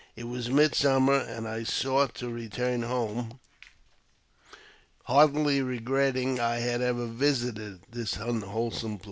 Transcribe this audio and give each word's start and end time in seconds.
It 0.15 0.23
was 0.23 0.49
midsummer, 0.49 1.13
and 1.13 1.47
I 1.47 1.61
sought 1.61 2.15
to 2.15 2.29
return 2.29 2.81
home, 2.81 3.39
heartily 5.03 5.61
regretting 5.61 6.39
I 6.39 6.55
had 6.55 6.81
ever 6.81 7.05
visited 7.05 7.81
this 7.87 8.15
unwholesome 8.17 8.93
place. 8.97 8.99